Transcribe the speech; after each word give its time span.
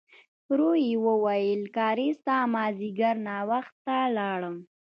ورو 0.49 0.71
يې 0.85 0.95
وویل: 1.07 1.61
کارېز 1.77 2.17
ته 2.25 2.35
مازديګر 2.53 3.15
ناوخته 3.27 3.95
لاړم. 4.17 4.57